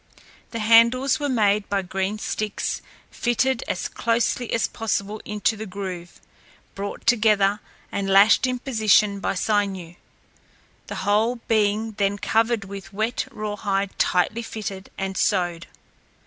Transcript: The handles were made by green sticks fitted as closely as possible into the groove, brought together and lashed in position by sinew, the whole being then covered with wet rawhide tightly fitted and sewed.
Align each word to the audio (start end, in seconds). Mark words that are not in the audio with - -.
The 0.49 0.57
handles 0.57 1.19
were 1.19 1.29
made 1.29 1.69
by 1.69 1.83
green 1.83 2.17
sticks 2.17 2.81
fitted 3.11 3.63
as 3.67 3.87
closely 3.87 4.51
as 4.51 4.65
possible 4.67 5.21
into 5.25 5.55
the 5.55 5.67
groove, 5.67 6.19
brought 6.73 7.05
together 7.05 7.59
and 7.91 8.09
lashed 8.09 8.47
in 8.47 8.57
position 8.57 9.19
by 9.19 9.35
sinew, 9.35 9.93
the 10.87 10.95
whole 11.05 11.35
being 11.47 11.91
then 11.97 12.17
covered 12.17 12.65
with 12.65 12.91
wet 12.91 13.27
rawhide 13.29 13.91
tightly 13.99 14.41
fitted 14.41 14.89
and 14.97 15.15
sewed. 15.17 15.67